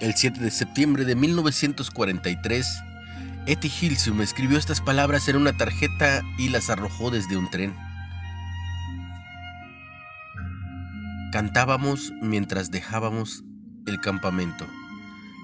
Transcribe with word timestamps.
El 0.00 0.14
7 0.14 0.38
de 0.38 0.52
septiembre 0.52 1.04
de 1.04 1.16
1943, 1.16 2.82
Etty 3.46 3.72
Hilsum 3.80 4.20
escribió 4.20 4.56
estas 4.56 4.80
palabras 4.80 5.26
en 5.28 5.34
una 5.34 5.56
tarjeta 5.56 6.22
y 6.38 6.50
las 6.50 6.70
arrojó 6.70 7.10
desde 7.10 7.36
un 7.36 7.50
tren. 7.50 7.74
Cantábamos 11.32 12.12
mientras 12.22 12.70
dejábamos 12.70 13.42
el 13.86 14.00
campamento. 14.00 14.64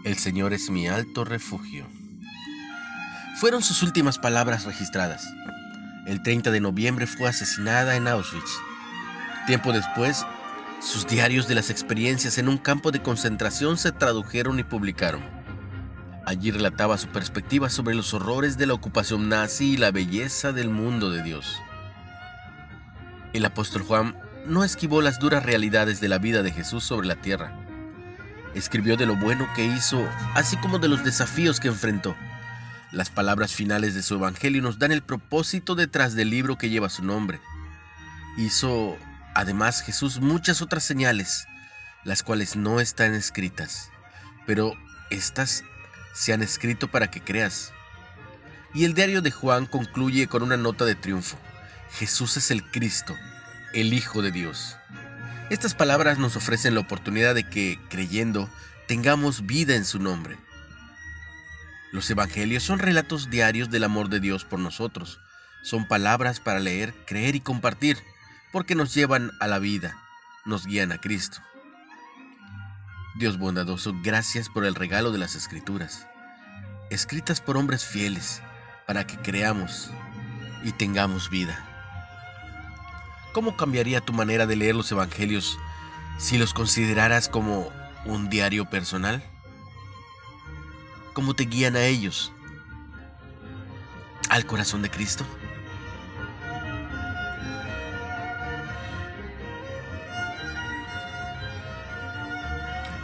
El 0.05 0.17
Señor 0.19 0.53
es 0.53 0.71
mi 0.71 0.87
alto 0.87 1.25
refugio. 1.25 1.89
Fueron 3.41 3.61
sus 3.61 3.83
últimas 3.83 4.19
palabras 4.21 4.65
registradas. 4.67 5.29
El 6.07 6.23
30 6.23 6.53
de 6.53 6.61
noviembre 6.61 7.09
fue 7.09 7.29
asesinada 7.29 7.97
en 7.97 8.07
Auschwitz. 8.07 8.53
Tiempo 9.49 9.73
después, 9.73 10.25
sus 10.81 11.07
diarios 11.07 11.49
de 11.49 11.55
las 11.55 11.71
experiencias 11.71 12.39
en 12.39 12.49
un 12.49 12.59
campo 12.59 12.91
de 12.91 13.03
concentración 13.03 13.79
se 13.79 13.93
tradujeron 13.93 14.59
y 14.59 14.65
publicaron. 14.65 15.23
Allí 16.27 16.51
relataba 16.51 16.99
su 16.99 17.09
perspectiva 17.09 17.69
sobre 17.69 17.95
los 17.95 18.15
horrores 18.15 18.57
de 18.57 18.67
la 18.67 18.75
ocupación 18.75 19.29
nazi 19.29 19.73
y 19.73 19.77
la 19.77 19.91
belleza 19.91 20.53
del 20.53 20.71
mundo 20.71 21.11
de 21.11 21.23
Dios. 21.23 21.59
El 23.33 23.45
apóstol 23.45 23.83
Juan 23.83 24.17
no 24.47 24.65
esquivó 24.65 25.03
las 25.03 25.19
duras 25.19 25.45
realidades 25.45 26.01
de 26.01 26.09
la 26.09 26.19
vida 26.19 26.43
de 26.43 26.53
Jesús 26.53 26.85
sobre 26.85 27.07
la 27.07 27.17
tierra. 27.17 27.53
Escribió 28.55 28.97
de 28.97 29.07
lo 29.07 29.17
bueno 29.17 29.49
que 29.57 29.65
hizo, 29.65 30.07
así 30.35 30.57
como 30.59 30.79
de 30.79 30.89
los 30.89 31.03
desafíos 31.03 31.61
que 31.61 31.69
enfrentó. 31.69 32.15
Las 32.93 33.11
palabras 33.11 33.53
finales 33.53 33.95
de 33.95 34.03
su 34.03 34.15
evangelio 34.15 34.63
nos 34.63 34.79
dan 34.79 34.93
el 34.93 35.03
propósito 35.03 35.75
detrás 35.75 36.15
del 36.15 36.31
libro 36.31 36.57
que 36.57 36.71
lleva 36.71 36.89
su 36.89 37.05
nombre. 37.05 37.41
Hizo 38.39 38.97
Además, 39.35 39.83
Jesús 39.83 40.21
muchas 40.21 40.63
otras 40.63 40.85
señales, 40.85 41.47
las 42.05 42.23
cuales 42.23 42.55
no 42.55 42.81
están 42.81 43.15
escritas, 43.15 43.91
pero 44.47 44.75
estas 45.11 45.65
se 46.13 46.33
han 46.33 46.43
escrito 46.43 46.89
para 46.89 47.11
que 47.11 47.21
creas. 47.21 47.73
Y 48.73 48.85
el 48.85 48.95
diario 48.95 49.23
de 49.23 49.33
Juan 49.33 49.67
concluye 49.67 50.29
con 50.29 50.43
una 50.43 50.57
nota 50.57 50.85
de 50.85 50.95
triunfo. 50.95 51.37
Jesús 51.93 52.37
es 52.37 52.51
el 52.51 52.69
Cristo, 52.71 53.17
el 53.73 53.93
Hijo 53.93 54.23
de 54.23 54.31
Dios. 54.31 54.77
Estas 55.51 55.75
palabras 55.75 56.19
nos 56.19 56.37
ofrecen 56.37 56.75
la 56.75 56.81
oportunidad 56.81 57.35
de 57.35 57.45
que, 57.45 57.79
creyendo, 57.91 58.49
tengamos 58.87 59.47
vida 59.47 59.75
en 59.75 59.85
su 59.85 59.99
nombre. 59.99 60.39
Los 61.93 62.09
evangelios 62.11 62.63
son 62.63 62.79
relatos 62.79 63.31
diarios 63.31 63.71
del 63.71 63.85
amor 63.85 64.09
de 64.09 64.21
Dios 64.21 64.45
por 64.45 64.59
nosotros. 64.59 65.21
Son 65.63 65.87
palabras 65.87 66.41
para 66.41 66.61
leer, 66.61 66.95
creer 67.07 67.37
y 67.37 67.41
compartir 67.41 67.99
porque 68.55 68.77
nos 68.77 68.95
llevan 68.95 69.33
a 69.41 69.49
la 69.49 69.59
vida, 69.59 70.01
nos 70.45 70.65
guían 70.65 70.93
a 70.93 70.99
Cristo. 70.99 71.39
Dios 73.17 73.37
bondadoso, 73.37 73.93
gracias 74.05 74.49
por 74.49 74.65
el 74.65 74.77
regalo 74.77 75.11
de 75.11 75.19
las 75.19 75.35
escrituras, 75.35 76.07
escritas 76.89 77.41
por 77.41 77.57
hombres 77.57 77.85
fieles, 77.85 78.41
para 78.87 79.09
que 79.09 79.17
creamos 79.17 79.91
y 80.63 80.71
tengamos 80.71 81.31
vida. 81.31 81.59
¿Cómo 83.33 83.57
cambiaría 83.57 84.01
tu 84.01 84.13
manera 84.13 84.47
de 84.47 84.55
leer 84.55 84.77
los 84.77 84.93
evangelios 84.93 85.59
si 86.19 86.39
los 86.39 86.55
consideraras 86.55 87.29
como 87.29 87.73
un 88.05 88.31
diario 88.31 88.71
personal? 88.71 89.21
¿Cómo 91.13 91.35
te 91.35 91.47
guían 91.47 91.75
a 91.75 91.83
ellos? 91.87 92.31
¿Al 94.29 94.47
corazón 94.47 94.83
de 94.83 94.91
Cristo? 94.91 95.27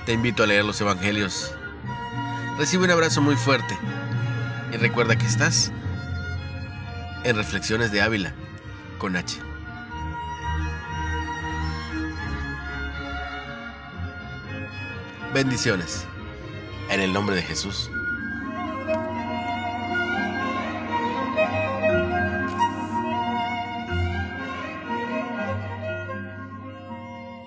Te 0.06 0.12
invito 0.15 0.43
a 0.43 0.47
leer 0.47 0.65
los 0.65 0.81
Evangelios. 0.81 1.55
Recibe 2.59 2.84
un 2.84 2.91
abrazo 2.91 3.21
muy 3.21 3.37
fuerte 3.37 3.78
y 4.72 4.77
recuerda 4.77 5.16
que 5.16 5.27
estás 5.27 5.71
en 7.25 7.37
Reflexiones 7.37 7.93
de 7.93 8.00
Ávila 8.00 8.34
con 8.99 9.15
H. 9.15 9.39
Bendiciones. 15.34 16.06
En 16.89 17.00
el 17.00 17.12
nombre 17.12 17.37
de 17.37 17.43
Jesús. 17.43 17.91